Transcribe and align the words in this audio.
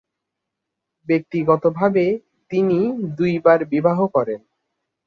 ব্যক্তিগতভাবে 1.07 2.05
তিনি 2.51 2.79
দুইবার 3.17 3.59
বিবাহ 3.65 3.97
করেন। 4.07 4.39